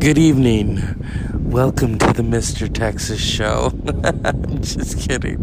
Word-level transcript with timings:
Good 0.00 0.16
evening. 0.16 0.80
Welcome 1.34 1.98
to 1.98 2.12
the 2.12 2.22
Mr. 2.22 2.72
Texas 2.72 3.20
Show. 3.20 3.72
I'm 4.04 4.62
Just 4.62 5.00
kidding. 5.00 5.42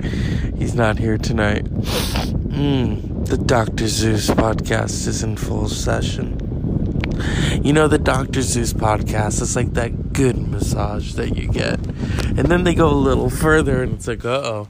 He's 0.58 0.74
not 0.74 0.98
here 0.98 1.18
tonight. 1.18 1.66
Mm, 1.66 3.28
the 3.28 3.38
Dr. 3.38 3.88
Zeus 3.88 4.30
podcast 4.30 5.08
is 5.08 5.24
in 5.24 5.36
full 5.36 5.68
session. 5.68 6.40
You 7.64 7.74
know, 7.74 7.90
the 7.90 7.98
Dr. 7.98 8.42
Zeus 8.42 8.72
podcast 8.72 9.42
is 9.42 9.58
like 9.58 9.74
that 9.74 10.14
good 10.14 10.38
massage 10.38 11.16
that 11.16 11.36
you 11.36 11.50
get. 11.50 11.86
And 11.86 12.46
then 12.46 12.64
they 12.64 12.74
go 12.74 12.90
a 12.90 12.96
little 12.96 13.30
further 13.30 13.84
and 13.84 13.96
it's 13.96 14.08
like, 14.08 14.24
uh 14.24 14.30
oh. 14.30 14.68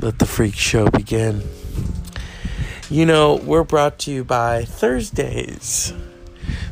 Let 0.00 0.20
the 0.20 0.26
freak 0.26 0.54
show 0.54 0.88
begin. 0.88 1.42
You 2.88 3.06
know, 3.06 3.34
we're 3.34 3.64
brought 3.64 3.98
to 4.00 4.12
you 4.12 4.22
by 4.22 4.64
Thursdays. 4.64 5.92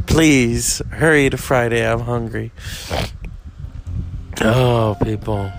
Please 0.07 0.81
hurry 0.91 1.31
to 1.31 1.37
Friday. 1.37 1.87
I'm 1.87 2.01
hungry. 2.01 2.53
Oh, 4.41 4.97
people. 5.03 5.51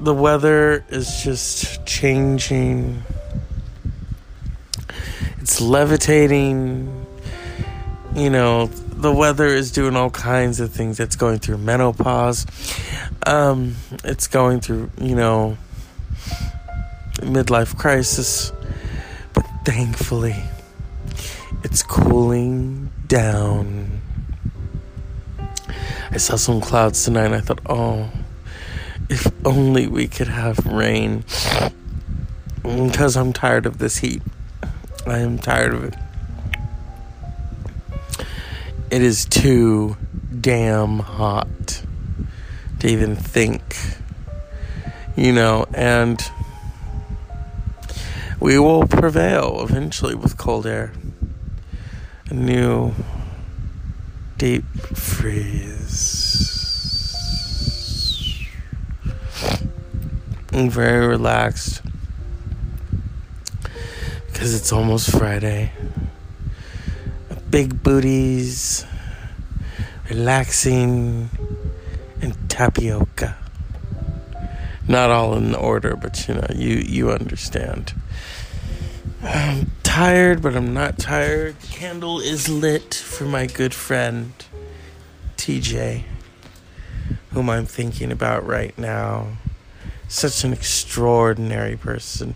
The 0.00 0.14
weather 0.14 0.84
is 0.88 1.22
just 1.22 1.84
changing. 1.86 3.02
It's 5.40 5.60
levitating. 5.60 7.06
You 8.14 8.30
know, 8.30 8.66
the 8.66 9.12
weather 9.12 9.46
is 9.46 9.70
doing 9.70 9.94
all 9.94 10.10
kinds 10.10 10.60
of 10.60 10.72
things. 10.72 10.98
It's 10.98 11.16
going 11.16 11.38
through 11.38 11.58
menopause. 11.58 12.46
Um, 13.26 13.76
it's 14.04 14.26
going 14.26 14.60
through, 14.60 14.90
you 15.00 15.14
know, 15.14 15.56
midlife 17.20 17.76
crisis. 17.76 18.52
But 19.34 19.46
thankfully, 19.64 20.36
it's 21.70 21.82
cooling 21.82 22.90
down. 23.08 24.00
I 26.10 26.16
saw 26.16 26.36
some 26.36 26.62
clouds 26.62 27.04
tonight 27.04 27.26
and 27.26 27.34
I 27.34 27.40
thought, 27.40 27.60
oh, 27.66 28.10
if 29.10 29.30
only 29.44 29.86
we 29.86 30.08
could 30.08 30.28
have 30.28 30.64
rain. 30.64 31.24
Because 32.62 33.18
I'm 33.18 33.34
tired 33.34 33.66
of 33.66 33.76
this 33.76 33.98
heat. 33.98 34.22
I 35.06 35.18
am 35.18 35.38
tired 35.38 35.74
of 35.74 35.84
it. 35.84 35.94
It 38.90 39.02
is 39.02 39.26
too 39.26 39.98
damn 40.40 41.00
hot 41.00 41.82
to 42.80 42.88
even 42.88 43.14
think, 43.14 43.76
you 45.16 45.34
know, 45.34 45.66
and 45.74 46.18
we 48.40 48.58
will 48.58 48.86
prevail 48.86 49.60
eventually 49.68 50.14
with 50.14 50.38
cold 50.38 50.66
air. 50.66 50.92
A 52.30 52.34
new 52.34 52.94
deep 54.36 54.64
freeze. 54.94 56.58
I'm 60.52 60.68
very 60.68 61.06
relaxed 61.06 61.80
because 64.26 64.54
it's 64.54 64.72
almost 64.72 65.10
Friday. 65.10 65.72
Big 67.48 67.82
booties, 67.82 68.84
relaxing, 70.10 71.30
and 72.20 72.50
tapioca. 72.50 73.38
Not 74.86 75.08
all 75.08 75.34
in 75.34 75.54
order, 75.54 75.96
but 75.96 76.28
you 76.28 76.34
know, 76.34 76.46
you 76.54 76.74
you 76.76 77.10
understand. 77.10 77.94
I'm 79.22 79.70
tired, 79.88 80.42
but 80.42 80.54
I'm 80.54 80.74
not 80.74 80.98
tired. 80.98 81.56
Candle 81.72 82.20
is 82.20 82.46
lit 82.46 82.92
for 82.92 83.24
my 83.24 83.46
good 83.46 83.72
friend 83.72 84.32
TJ, 85.38 86.04
whom 87.30 87.48
I'm 87.48 87.64
thinking 87.64 88.12
about 88.12 88.46
right 88.46 88.76
now. 88.76 89.38
Such 90.06 90.44
an 90.44 90.52
extraordinary 90.52 91.78
person. 91.78 92.34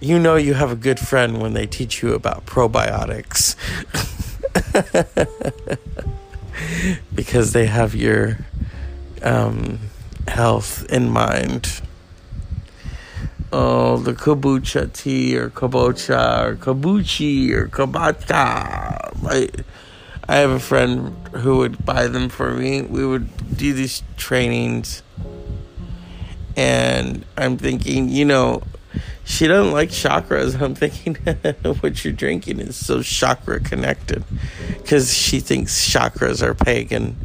You 0.00 0.18
know 0.18 0.34
you 0.34 0.54
have 0.54 0.72
a 0.72 0.76
good 0.76 0.98
friend 0.98 1.40
when 1.40 1.54
they 1.54 1.64
teach 1.64 2.02
you 2.02 2.12
about 2.12 2.44
probiotics. 2.44 3.54
because 7.14 7.52
they 7.52 7.66
have 7.66 7.94
your 7.94 8.38
um, 9.22 9.78
health 10.26 10.84
in 10.90 11.08
mind. 11.08 11.82
Oh, 13.54 13.98
the 13.98 14.14
kombucha 14.14 14.90
tea 14.94 15.36
or 15.36 15.50
kombucha 15.50 16.44
or 16.44 16.56
kombuchi 16.56 17.50
or 17.50 17.68
kombucha. 17.68 19.22
Like, 19.22 19.66
I 20.26 20.36
have 20.36 20.50
a 20.50 20.58
friend 20.58 21.14
who 21.34 21.58
would 21.58 21.84
buy 21.84 22.06
them 22.06 22.30
for 22.30 22.54
me. 22.54 22.80
We 22.80 23.04
would 23.04 23.28
do 23.54 23.74
these 23.74 24.02
trainings, 24.16 25.02
and 26.56 27.26
I'm 27.36 27.58
thinking, 27.58 28.08
you 28.08 28.24
know, 28.24 28.62
she 29.24 29.46
doesn't 29.46 29.72
like 29.72 29.90
chakras. 29.90 30.58
I'm 30.62 30.74
thinking 30.74 31.16
what 31.80 32.04
you're 32.04 32.14
drinking 32.14 32.58
is 32.58 32.76
so 32.76 33.02
chakra 33.02 33.60
connected 33.60 34.24
because 34.78 35.12
she 35.12 35.40
thinks 35.40 35.86
chakras 35.90 36.42
are 36.42 36.54
pagan. 36.54 37.16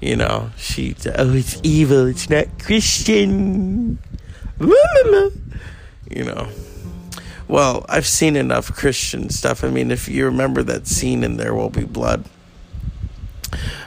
You 0.00 0.16
know, 0.16 0.52
she 0.56 0.96
oh, 1.16 1.34
it's 1.34 1.60
evil. 1.62 2.06
It's 2.06 2.30
not 2.30 2.46
Christian. 2.62 3.98
You 6.10 6.24
know. 6.24 6.48
Well, 7.48 7.86
I've 7.88 8.06
seen 8.06 8.34
enough 8.34 8.72
Christian 8.72 9.30
stuff. 9.30 9.62
I 9.62 9.68
mean, 9.68 9.90
if 9.90 10.08
you 10.08 10.24
remember 10.24 10.62
that 10.64 10.88
scene 10.88 11.22
in 11.22 11.36
There 11.36 11.54
Will 11.54 11.70
Be 11.70 11.84
Blood, 11.84 12.24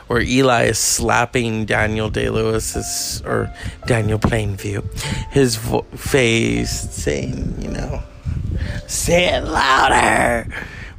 where 0.07 0.21
Eli 0.21 0.63
is 0.63 0.79
slapping 0.79 1.65
Daniel 1.65 2.09
Day 2.09 2.29
Lewis's 2.29 3.21
or 3.25 3.53
Daniel 3.85 4.17
Plainview, 4.17 4.81
his 5.29 5.57
vo- 5.57 5.81
face, 5.95 6.71
saying, 6.71 7.61
you 7.61 7.69
know, 7.69 8.01
say 8.87 9.35
it 9.35 9.43
louder. 9.43 10.47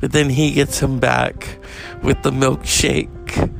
But 0.00 0.12
then 0.12 0.30
he 0.30 0.52
gets 0.52 0.80
him 0.80 0.98
back 0.98 1.56
with 2.02 2.22
the 2.22 2.30
milkshake. 2.30 3.52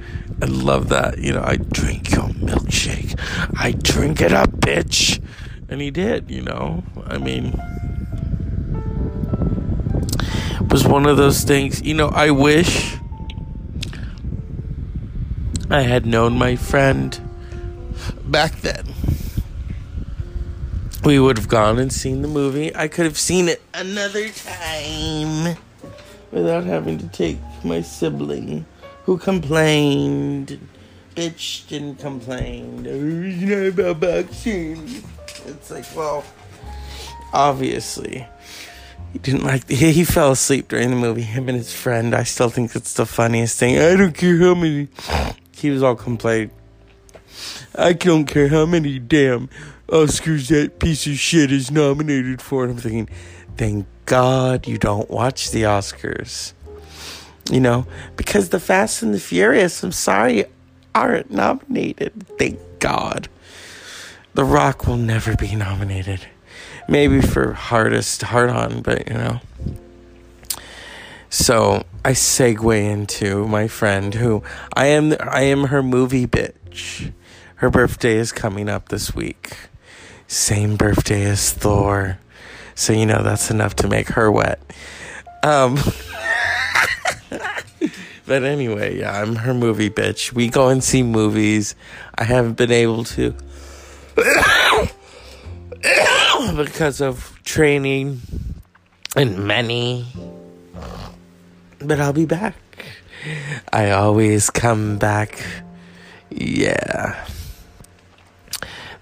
I 0.42 0.47
love 0.47 0.88
that. 0.91 1.19
You 1.19 1.32
know, 1.32 1.42
I 1.42 1.56
drink 1.56 2.12
your 2.12 2.28
milkshake. 2.28 3.19
I 3.59 3.72
drink 3.72 4.21
it 4.21 4.32
up, 4.32 4.50
bitch. 4.50 5.22
And 5.71 5.81
he 5.81 5.91
did, 5.93 6.29
you 6.29 6.43
know. 6.43 6.83
I 7.07 7.17
mean, 7.19 7.59
it 10.61 10.73
was 10.73 10.85
one 10.85 11.07
of 11.07 11.17
those 11.17 11.45
things. 11.45 11.81
You 11.81 11.95
know, 11.95 12.09
I 12.09 12.33
wish 12.33 12.97
I 15.71 15.83
had 15.83 16.05
known 16.07 16.37
my 16.37 16.57
friend 16.57 17.19
back 18.25 18.57
then. 18.63 18.85
We 21.05 21.21
would 21.21 21.39
have 21.39 21.49
gone 21.49 21.79
and 21.79 21.93
seen 21.93 22.23
the 22.23 22.29
movie. 22.29 22.75
I 22.75 22.89
could 22.89 23.05
have 23.05 23.17
seen 23.17 23.49
it 23.49 23.63
another 23.73 24.29
time 24.29 25.57
without 26.33 26.65
having 26.65 26.99
to 26.99 27.09
take 27.09 27.39
my 27.65 27.81
sibling 27.81 28.67
who 29.05 29.17
complained. 29.17 30.69
bitched 31.15 31.77
and 31.77 31.99
complained. 31.99 32.87
about 33.79 34.01
boxing. 34.01 35.05
It's 35.47 35.71
like, 35.71 35.84
well, 35.95 36.25
obviously. 37.33 38.27
He 39.12 39.19
didn't 39.19 39.45
like 39.45 39.67
the, 39.67 39.75
he 39.75 40.05
fell 40.05 40.33
asleep 40.33 40.69
during 40.69 40.91
the 40.91 40.97
movie. 40.97 41.23
Him 41.23 41.49
and 41.49 41.59
his 41.59 41.75
friend. 41.75 42.15
I 42.15 42.23
still 42.23 42.49
think 42.49 42.77
it's 42.77 42.95
the 42.95 43.06
funniest 43.06 43.59
thing. 43.59 43.78
I 43.78 43.97
don't 43.97 44.17
care 44.17 44.39
how 44.39 44.55
many. 44.55 44.89
He 45.56 45.71
was 45.71 45.83
all 45.83 45.97
complaining. 45.97 46.53
I 47.75 47.93
don't 47.93 48.27
care 48.27 48.49
how 48.49 48.67
many 48.67 48.99
damn 48.99 49.49
Oscars 49.89 50.49
that 50.49 50.78
piece 50.78 51.06
of 51.06 51.19
shit 51.19 51.51
is 51.51 51.71
nominated 51.71 52.41
for. 52.41 52.65
And 52.65 52.72
I'm 52.72 52.78
thinking, 52.78 53.09
thank 53.57 53.87
God 54.07 54.69
you 54.69 54.78
don't 54.78 55.10
watch 55.10 55.51
the 55.51 55.63
Oscars. 55.63 56.53
You 57.51 57.60
know, 57.60 57.87
because 58.16 58.51
the 58.51 58.60
Fast 58.60 59.03
and 59.03 59.13
the 59.13 59.19
Furious, 59.19 59.83
I'm 59.83 59.91
sorry, 59.92 60.45
aren't 60.95 61.33
nominated. 61.33 62.27
Thank 62.39 62.60
God. 62.78 63.28
The 64.34 64.44
Rock 64.44 64.86
will 64.86 64.97
never 64.97 65.36
be 65.36 65.54
nominated. 65.54 66.27
Maybe 66.88 67.21
for 67.21 67.53
hardest 67.53 68.22
hard 68.22 68.50
on, 68.50 68.82
but 68.82 69.09
you 69.09 69.15
know. 69.15 69.41
So 71.28 71.84
I 72.04 72.12
segue 72.12 72.91
into 72.91 73.47
my 73.47 73.68
friend 73.68 74.15
who 74.15 74.42
I 74.74 74.86
am 74.86 75.15
I 75.21 75.42
am 75.42 75.65
her 75.65 75.82
movie 75.82 76.27
bitch. 76.27 77.12
Her 77.56 77.71
birthday 77.71 78.16
is 78.16 78.32
coming 78.32 78.68
up 78.68 78.88
this 78.88 79.15
week. 79.15 79.56
Same 80.27 80.77
birthday 80.77 81.24
as 81.24 81.53
Thor. 81.53 82.18
So 82.74 82.92
you 82.92 83.06
know 83.06 83.22
that's 83.22 83.50
enough 83.50 83.77
to 83.77 83.88
make 83.88 84.09
her 84.10 84.30
wet. 84.30 84.60
Um 85.42 85.78
But 88.30 88.44
anyway, 88.44 88.97
yeah, 88.97 89.21
I'm 89.21 89.34
her 89.34 89.53
movie 89.53 89.91
bitch. 89.91 90.32
We 90.32 90.48
go 90.50 90.68
and 90.68 90.84
see 90.84 91.03
movies. 91.03 91.74
I 92.16 92.22
haven't 92.22 92.56
been 92.56 92.71
able 92.71 93.03
to 93.03 93.34
because 96.57 97.01
of 97.01 97.39
training 97.45 98.21
and 99.16 99.47
many. 99.47 100.07
But 101.78 102.01
I'll 102.01 102.12
be 102.12 102.27
back. 102.27 102.57
I 103.72 103.91
always 103.91 104.51
come 104.51 104.98
back. 104.98 105.45
Yeah. 106.30 107.27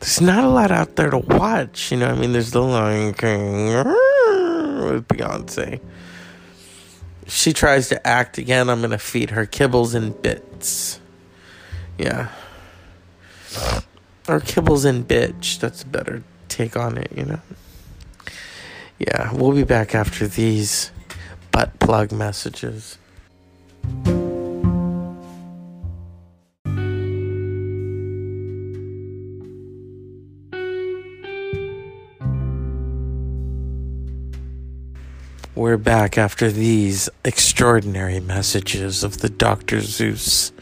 There's 0.00 0.20
not 0.20 0.44
a 0.44 0.48
lot 0.48 0.70
out 0.70 0.96
there 0.96 1.10
to 1.10 1.18
watch, 1.18 1.90
you 1.90 1.98
know. 1.98 2.08
I 2.08 2.14
mean, 2.14 2.32
there's 2.32 2.52
The 2.52 2.62
Lion 2.62 3.14
King 3.14 3.74
with 3.74 5.08
Beyonce. 5.08 5.80
She 7.26 7.52
tries 7.52 7.88
to 7.88 8.06
act 8.06 8.38
again. 8.38 8.70
I'm 8.70 8.80
gonna 8.80 8.98
feed 8.98 9.30
her 9.30 9.44
kibbles 9.44 9.94
and 9.94 10.20
bits. 10.22 11.00
Yeah. 11.98 12.28
Or 14.28 14.40
kibbles 14.40 14.84
and 14.84 15.08
bitch. 15.08 15.58
That's 15.58 15.82
a 15.82 15.86
better 15.86 16.22
take 16.48 16.76
on 16.76 16.98
it, 16.98 17.10
you 17.16 17.24
know. 17.24 17.40
Yeah, 18.98 19.32
we'll 19.32 19.52
be 19.52 19.64
back 19.64 19.94
after 19.94 20.26
these 20.26 20.90
butt 21.50 21.78
plug 21.78 22.12
messages. 22.12 22.98
We're 35.54 35.78
back 35.78 36.18
after 36.18 36.50
these 36.50 37.08
extraordinary 37.24 38.20
messages 38.20 39.02
of 39.02 39.18
the 39.18 39.30
Dr. 39.30 39.80
Zeus 39.80 40.52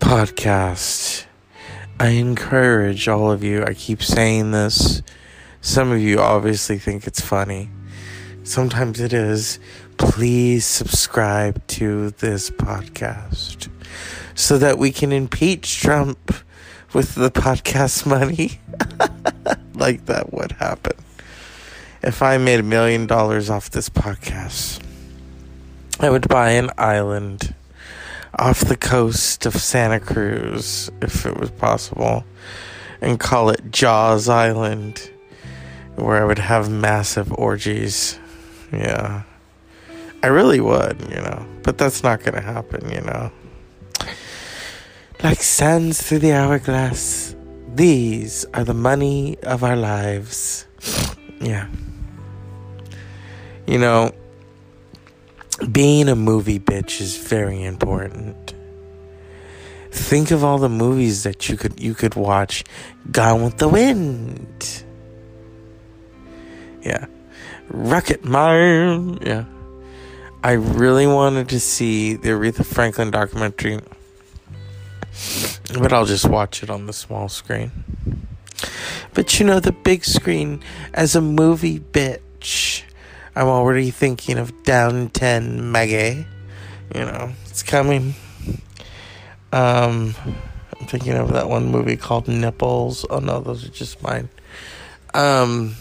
podcast. 0.00 1.26
I 2.02 2.08
encourage 2.08 3.06
all 3.06 3.30
of 3.30 3.44
you, 3.44 3.62
I 3.64 3.74
keep 3.74 4.02
saying 4.02 4.50
this. 4.50 5.02
Some 5.60 5.92
of 5.92 6.00
you 6.00 6.18
obviously 6.18 6.76
think 6.76 7.06
it's 7.06 7.20
funny. 7.20 7.70
Sometimes 8.42 8.98
it 8.98 9.12
is. 9.12 9.60
Please 9.98 10.66
subscribe 10.66 11.64
to 11.68 12.10
this 12.10 12.50
podcast 12.50 13.68
so 14.34 14.58
that 14.58 14.78
we 14.78 14.90
can 14.90 15.12
impeach 15.12 15.80
Trump 15.80 16.34
with 16.92 17.14
the 17.14 17.30
podcast 17.30 18.04
money. 18.18 18.58
like 19.74 20.06
that 20.06 20.32
would 20.32 20.50
happen 20.50 20.96
if 22.02 22.20
I 22.20 22.36
made 22.36 22.58
a 22.58 22.64
million 22.64 23.06
dollars 23.06 23.48
off 23.48 23.70
this 23.70 23.88
podcast, 23.88 24.82
I 26.00 26.10
would 26.10 26.26
buy 26.26 26.50
an 26.50 26.70
island 26.76 27.54
off 28.38 28.60
the 28.60 28.76
coast 28.76 29.46
of 29.46 29.54
Santa 29.56 30.00
Cruz, 30.00 30.90
if 31.00 31.26
it 31.26 31.38
was 31.38 31.50
possible, 31.50 32.24
and 33.00 33.20
call 33.20 33.50
it 33.50 33.70
Jaws 33.70 34.28
Island, 34.28 35.10
where 35.96 36.22
I 36.22 36.24
would 36.24 36.38
have 36.38 36.70
massive 36.70 37.32
orgies. 37.32 38.18
Yeah. 38.72 39.22
I 40.22 40.28
really 40.28 40.60
would, 40.60 41.00
you 41.10 41.16
know, 41.16 41.46
but 41.62 41.78
that's 41.78 42.02
not 42.02 42.20
going 42.20 42.34
to 42.34 42.40
happen, 42.40 42.88
you 42.90 43.00
know. 43.00 43.30
Like 45.22 45.42
sands 45.42 46.00
through 46.00 46.20
the 46.20 46.32
hourglass, 46.32 47.34
these 47.74 48.44
are 48.54 48.64
the 48.64 48.74
money 48.74 49.38
of 49.42 49.64
our 49.64 49.76
lives. 49.76 50.66
Yeah. 51.40 51.66
You 53.66 53.76
know, 53.76 54.12
being 55.70 56.08
a 56.08 56.16
movie 56.16 56.58
bitch 56.58 57.00
is 57.00 57.16
very 57.16 57.62
important. 57.62 58.54
Think 59.90 60.30
of 60.30 60.42
all 60.42 60.58
the 60.58 60.70
movies 60.70 61.22
that 61.24 61.48
you 61.48 61.56
could 61.56 61.78
you 61.78 61.94
could 61.94 62.14
watch. 62.14 62.64
Gone 63.10 63.44
with 63.44 63.58
the 63.58 63.68
Wind. 63.68 64.84
Yeah. 66.82 67.06
Rocket 67.68 68.24
Man. 68.24 69.18
Yeah. 69.20 69.44
I 70.42 70.52
really 70.52 71.06
wanted 71.06 71.48
to 71.50 71.60
see 71.60 72.14
the 72.14 72.30
Aretha 72.30 72.66
Franklin 72.66 73.12
documentary, 73.12 73.78
but 75.78 75.92
I'll 75.92 76.04
just 76.04 76.28
watch 76.28 76.64
it 76.64 76.70
on 76.70 76.86
the 76.86 76.92
small 76.92 77.28
screen. 77.28 77.70
But 79.14 79.38
you 79.38 79.46
know, 79.46 79.60
the 79.60 79.70
big 79.70 80.04
screen 80.04 80.60
as 80.94 81.14
a 81.14 81.20
movie 81.20 81.78
bitch 81.78 82.82
I'm 83.34 83.46
already 83.46 83.90
thinking 83.90 84.36
of 84.36 84.62
Downton 84.62 85.72
Maggie. 85.72 86.26
You 86.94 87.00
know, 87.00 87.32
it's 87.46 87.62
coming. 87.62 88.14
Um, 89.52 90.14
I'm 90.78 90.86
thinking 90.86 91.14
of 91.14 91.32
that 91.32 91.48
one 91.48 91.70
movie 91.70 91.96
called 91.96 92.28
Nipples. 92.28 93.06
Oh 93.08 93.20
no, 93.20 93.40
those 93.40 93.64
are 93.64 93.70
just 93.70 94.02
mine. 94.02 94.28
Um, 95.14 95.76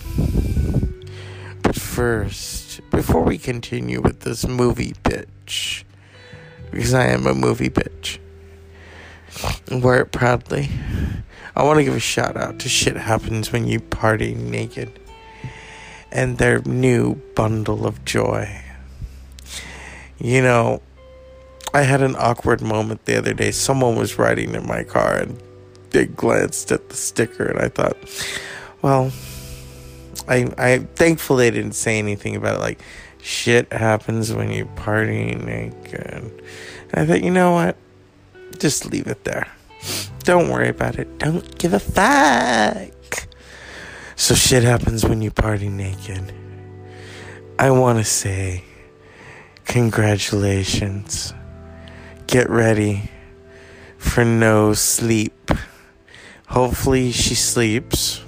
but 1.62 1.76
first, 1.76 2.80
before 2.90 3.24
we 3.24 3.38
continue 3.38 4.00
with 4.00 4.22
this 4.22 4.48
movie 4.48 4.94
bitch, 5.04 5.84
because 6.72 6.94
I 6.94 7.08
am 7.08 7.28
a 7.28 7.34
movie 7.34 7.70
bitch, 7.70 8.18
wear 9.70 10.04
it 10.04 10.14
proudly. 10.14 10.70
I 11.54 11.64
want 11.64 11.80
to 11.80 11.84
give 11.84 11.96
a 11.96 12.00
shout 12.00 12.38
out 12.38 12.60
to 12.60 12.70
Shit 12.70 12.96
Happens 12.96 13.52
When 13.52 13.68
You 13.68 13.82
Party 13.82 14.34
Naked 14.36 15.01
and 16.12 16.38
their 16.38 16.62
new 16.62 17.16
bundle 17.36 17.86
of 17.86 18.04
joy. 18.06 18.62
You 20.20 20.42
know, 20.42 20.82
I 21.74 21.84
had 21.84 22.02
an 22.02 22.16
awkward 22.18 22.62
moment 22.62 23.06
the 23.06 23.18
other 23.18 23.34
day. 23.34 23.52
Someone 23.52 23.96
was 23.96 24.20
riding 24.20 24.54
in 24.54 24.68
my 24.68 24.84
car 24.84 25.18
and 25.18 25.42
they 25.92 26.06
glanced 26.06 26.72
at 26.72 26.90
the 26.90 26.96
sticker 26.96 27.46
and 27.46 27.60
I 27.60 27.70
thought, 27.70 27.98
well, 28.82 29.12
I 30.28 30.52
I 30.58 30.78
thankful 30.96 31.38
they 31.38 31.52
didn't 31.52 31.74
say 31.74 31.98
anything 31.98 32.36
about 32.36 32.56
it 32.56 32.62
like 32.62 32.82
shit 33.22 33.72
happens 33.72 34.34
when 34.34 34.52
you 34.52 34.66
party 34.66 35.36
naked. 35.36 36.32
And 36.92 36.94
I 36.94 37.06
thought, 37.06 37.24
you 37.24 37.32
know 37.32 37.54
what? 37.54 37.78
Just 38.58 38.86
leave 38.86 39.08
it 39.08 39.24
there. 39.24 39.48
Don't 40.24 40.50
worry 40.50 40.70
about 40.70 41.00
it. 41.00 41.18
Don't 41.20 41.58
give 41.58 41.74
a 41.74 41.80
fuck. 41.80 42.92
So 44.22 44.36
shit 44.36 44.62
happens 44.62 45.04
when 45.04 45.24
you 45.24 45.32
party 45.32 45.68
naked. 45.68 46.32
I 47.58 47.72
want 47.72 47.98
to 47.98 48.04
say 48.04 48.64
congratulations. 49.66 51.34
Get 52.28 52.48
ready 52.48 53.10
for 53.98 54.24
no 54.24 54.76
sleep. 54.76 55.50
Hopefully 56.46 57.12
she 57.12 57.34
sleeps. 57.34 58.22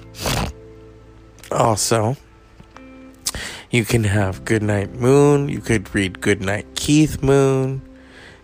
Also, 1.52 2.16
you 3.70 3.84
can 3.84 4.02
have 4.02 4.44
Goodnight 4.44 4.94
Moon. 4.94 5.48
You 5.48 5.60
could 5.60 5.94
read 5.94 6.20
Goodnight 6.20 6.74
Keith 6.74 7.22
Moon. 7.22 7.82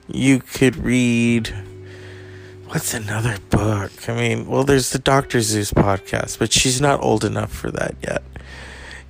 You 0.07 0.39
could 0.39 0.77
read 0.77 1.53
What's 2.71 2.95
another 2.95 3.37
book? 3.51 4.09
I 4.09 4.15
mean, 4.15 4.47
well, 4.47 4.63
there's 4.63 4.91
the 4.91 5.01
Dr. 5.01 5.41
Zeus 5.41 5.73
podcast, 5.73 6.39
but 6.39 6.53
she's 6.53 6.81
not 6.81 7.03
old 7.03 7.25
enough 7.25 7.51
for 7.51 7.69
that 7.73 7.97
yet. 8.01 8.23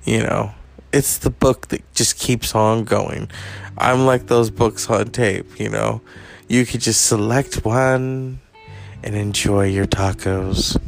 You 0.03 0.23
know, 0.23 0.55
it's 0.91 1.19
the 1.19 1.29
book 1.29 1.67
that 1.67 1.83
just 1.93 2.17
keeps 2.17 2.55
on 2.55 2.85
going. 2.85 3.29
I'm 3.77 4.07
like 4.07 4.25
those 4.25 4.49
books 4.49 4.89
on 4.89 5.11
tape, 5.11 5.59
you 5.59 5.69
know. 5.69 6.01
You 6.47 6.65
could 6.65 6.81
just 6.81 7.05
select 7.05 7.63
one 7.63 8.39
and 9.03 9.15
enjoy 9.15 9.67
your 9.67 9.85
tacos. 9.85 10.81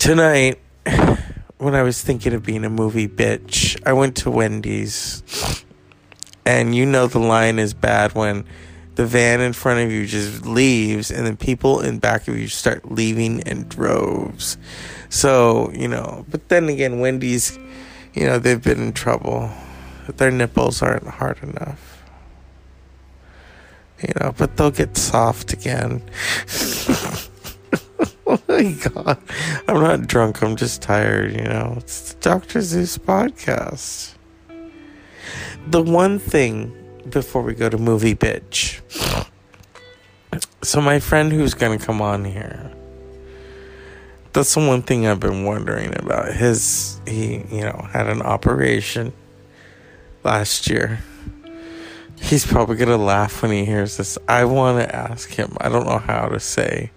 Tonight, 0.00 0.58
when 1.58 1.76
I 1.76 1.82
was 1.82 2.02
thinking 2.02 2.34
of 2.34 2.42
being 2.42 2.64
a 2.64 2.70
movie 2.70 3.06
bitch, 3.06 3.80
I 3.86 3.92
went 3.92 4.16
to 4.16 4.30
Wendy's. 4.32 5.22
And 6.44 6.74
you 6.74 6.84
know 6.84 7.06
the 7.06 7.20
line 7.20 7.60
is 7.60 7.74
bad 7.74 8.16
when 8.16 8.44
the 8.94 9.06
van 9.06 9.40
in 9.40 9.52
front 9.52 9.80
of 9.80 9.90
you 9.90 10.06
just 10.06 10.44
leaves 10.44 11.10
and 11.10 11.26
then 11.26 11.36
people 11.36 11.80
in 11.80 11.98
back 11.98 12.28
of 12.28 12.38
you 12.38 12.48
start 12.48 12.90
leaving 12.90 13.40
in 13.40 13.68
droves. 13.68 14.58
So 15.08 15.70
you 15.72 15.88
know 15.88 16.26
but 16.28 16.48
then 16.48 16.68
again 16.68 17.00
wendy's 17.00 17.58
you 18.14 18.26
know 18.26 18.38
they've 18.38 18.62
been 18.62 18.82
in 18.82 18.92
trouble. 18.92 19.50
Their 20.16 20.30
nipples 20.30 20.82
aren't 20.82 21.06
hard 21.06 21.42
enough. 21.42 22.02
You 24.02 24.12
know 24.20 24.34
but 24.36 24.56
they'll 24.56 24.70
get 24.70 24.96
soft 24.96 25.52
again. 25.52 26.02
Oh 28.24 28.40
my 28.48 28.62
god. 28.72 29.18
I'm 29.68 29.80
not 29.82 30.06
drunk. 30.06 30.42
I'm 30.42 30.56
just 30.56 30.80
tired 30.80 31.32
you 31.32 31.44
know. 31.44 31.74
It's 31.78 32.14
the 32.14 32.20
dr 32.20 32.62
zeus 32.62 32.96
podcast. 32.96 34.14
The 35.66 35.82
one 35.82 36.18
thing 36.18 36.72
before 37.08 37.42
we 37.42 37.54
go 37.54 37.68
to 37.68 37.78
movie 37.78 38.14
bitch. 38.14 38.80
So 40.62 40.80
my 40.80 41.00
friend 41.00 41.32
who's 41.32 41.54
gonna 41.54 41.78
come 41.78 42.00
on 42.00 42.24
here. 42.24 42.70
That's 44.32 44.54
the 44.54 44.60
one 44.60 44.82
thing 44.82 45.06
I've 45.06 45.20
been 45.20 45.44
wondering 45.44 45.98
about. 45.98 46.32
His 46.32 47.00
he, 47.06 47.44
you 47.50 47.62
know, 47.62 47.86
had 47.92 48.08
an 48.08 48.22
operation 48.22 49.12
last 50.24 50.68
year. 50.70 51.00
He's 52.20 52.46
probably 52.46 52.76
gonna 52.76 52.96
laugh 52.96 53.42
when 53.42 53.50
he 53.50 53.64
hears 53.64 53.96
this. 53.96 54.16
I 54.28 54.44
wanna 54.44 54.84
ask 54.84 55.28
him, 55.30 55.56
I 55.60 55.68
don't 55.68 55.86
know 55.86 55.98
how 55.98 56.28
to 56.28 56.40
say. 56.40 56.92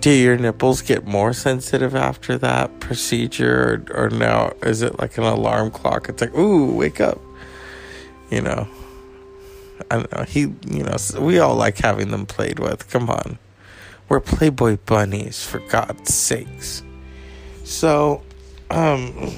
Do 0.00 0.10
your 0.10 0.38
nipples 0.38 0.80
get 0.80 1.04
more 1.06 1.32
sensitive 1.32 1.96
after 1.96 2.38
that 2.38 2.78
procedure 2.78 3.84
or, 3.90 4.04
or 4.04 4.10
now 4.10 4.52
is 4.62 4.80
it 4.80 5.00
like 5.00 5.18
an 5.18 5.24
alarm 5.24 5.72
clock? 5.72 6.08
It's 6.08 6.22
like, 6.22 6.34
ooh, 6.36 6.72
wake 6.72 7.00
up 7.00 7.20
you 8.30 8.40
know. 8.40 8.68
I 9.90 9.96
don't 9.96 10.12
know. 10.12 10.24
He, 10.24 10.40
you 10.40 10.82
know, 10.82 10.96
we 11.20 11.38
all 11.38 11.54
like 11.54 11.78
having 11.78 12.10
them 12.10 12.26
played 12.26 12.58
with. 12.58 12.90
Come 12.90 13.08
on. 13.08 13.38
We're 14.08 14.20
Playboy 14.20 14.78
bunnies, 14.86 15.44
for 15.44 15.60
God's 15.60 16.14
sakes. 16.14 16.82
So, 17.64 18.22
um, 18.70 19.32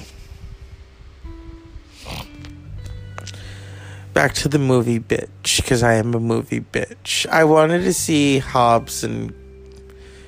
back 4.13 4.33
to 4.35 4.47
the 4.47 4.59
movie 4.59 4.99
bitch, 4.99 5.57
because 5.57 5.83
I 5.83 5.95
am 5.95 6.13
a 6.13 6.19
movie 6.19 6.61
bitch. 6.61 7.27
I 7.27 7.43
wanted 7.43 7.83
to 7.83 7.93
see 7.93 8.39
Hobbs 8.39 9.03
and 9.03 9.33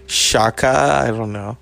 Shaka. 0.08 1.04
I 1.06 1.08
don't 1.08 1.32
know. 1.32 1.58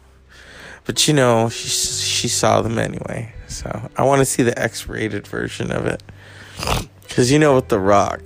But 0.86 1.08
you 1.08 1.14
know, 1.14 1.50
she, 1.50 1.70
she 1.70 2.28
saw 2.28 2.62
them 2.62 2.80
anyway. 2.80 3.34
So 3.48 3.90
I 3.96 4.04
want 4.04 4.20
to 4.20 4.26
see 4.26 4.44
the 4.44 4.58
X 4.58 4.88
rated 4.88 5.28
version 5.28 5.72
of 5.72 5.86
it. 5.86 6.02
Because 7.02 7.32
you 7.32 7.40
know, 7.40 7.56
with 7.56 7.70
The 7.70 7.80
Rock. 7.80 8.22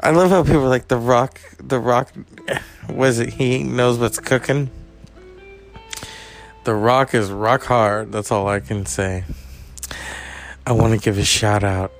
I 0.00 0.10
love 0.10 0.30
how 0.30 0.42
people 0.42 0.64
are 0.64 0.68
like, 0.68 0.88
The 0.88 0.96
Rock, 0.96 1.40
The 1.58 1.78
Rock, 1.78 2.12
was 2.88 3.18
it? 3.18 3.34
He 3.34 3.62
knows 3.62 3.98
what's 3.98 4.18
cooking. 4.18 4.70
The 6.64 6.74
Rock 6.74 7.14
is 7.14 7.30
rock 7.30 7.64
hard. 7.64 8.12
That's 8.12 8.32
all 8.32 8.48
I 8.48 8.60
can 8.60 8.86
say. 8.86 9.24
I 10.66 10.72
want 10.72 10.94
to 10.94 10.98
give 10.98 11.16
a 11.16 11.24
shout 11.24 11.62
out 11.62 11.92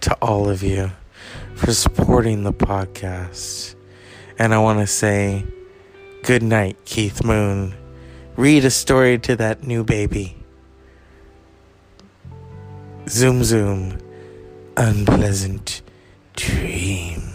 to 0.00 0.16
all 0.20 0.48
of 0.48 0.62
you 0.62 0.90
for 1.54 1.72
supporting 1.72 2.42
the 2.42 2.52
podcast. 2.52 3.76
And 4.38 4.52
I 4.52 4.58
want 4.58 4.80
to 4.80 4.86
say 4.88 5.44
good 6.24 6.42
night, 6.42 6.76
Keith 6.84 7.24
Moon. 7.24 7.74
Read 8.36 8.64
a 8.64 8.70
story 8.70 9.18
to 9.20 9.36
that 9.36 9.64
new 9.64 9.84
baby. 9.84 10.41
Zoom, 13.12 13.44
zoom, 13.44 13.92
unpleasant 14.74 15.82
dream. 16.34 17.31